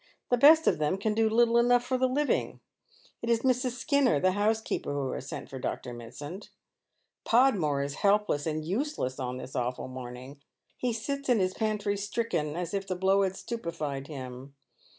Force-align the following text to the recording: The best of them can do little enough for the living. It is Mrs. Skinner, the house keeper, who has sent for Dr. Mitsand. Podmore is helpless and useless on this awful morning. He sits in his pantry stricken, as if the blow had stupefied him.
The 0.31 0.37
best 0.37 0.65
of 0.65 0.79
them 0.79 0.97
can 0.97 1.13
do 1.13 1.29
little 1.29 1.59
enough 1.59 1.83
for 1.83 1.95
the 1.95 2.07
living. 2.07 2.59
It 3.21 3.29
is 3.29 3.41
Mrs. 3.41 3.77
Skinner, 3.77 4.19
the 4.19 4.31
house 4.31 4.59
keeper, 4.59 4.91
who 4.91 5.11
has 5.11 5.29
sent 5.29 5.47
for 5.47 5.59
Dr. 5.59 5.93
Mitsand. 5.93 6.49
Podmore 7.23 7.83
is 7.83 7.93
helpless 8.01 8.47
and 8.47 8.65
useless 8.65 9.19
on 9.19 9.37
this 9.37 9.55
awful 9.55 9.87
morning. 9.87 10.41
He 10.75 10.91
sits 10.91 11.29
in 11.29 11.37
his 11.37 11.53
pantry 11.53 11.97
stricken, 11.97 12.55
as 12.55 12.73
if 12.73 12.87
the 12.87 12.95
blow 12.95 13.21
had 13.21 13.35
stupefied 13.37 14.07
him. 14.07 14.55